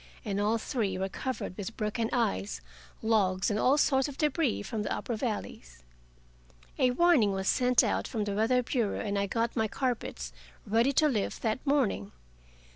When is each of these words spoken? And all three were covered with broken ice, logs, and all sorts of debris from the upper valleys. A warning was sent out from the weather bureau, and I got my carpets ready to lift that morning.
And 0.25 0.41
all 0.41 0.57
three 0.57 0.97
were 0.97 1.09
covered 1.09 1.55
with 1.55 1.77
broken 1.77 2.09
ice, 2.11 2.59
logs, 3.03 3.51
and 3.51 3.59
all 3.59 3.77
sorts 3.77 4.07
of 4.07 4.17
debris 4.17 4.63
from 4.63 4.81
the 4.81 4.91
upper 4.91 5.15
valleys. 5.15 5.83
A 6.79 6.89
warning 6.89 7.33
was 7.33 7.47
sent 7.47 7.83
out 7.83 8.07
from 8.07 8.23
the 8.23 8.33
weather 8.33 8.63
bureau, 8.63 8.99
and 9.01 9.19
I 9.19 9.27
got 9.27 9.55
my 9.55 9.67
carpets 9.67 10.33
ready 10.65 10.91
to 10.93 11.07
lift 11.07 11.43
that 11.43 11.63
morning. 11.67 12.13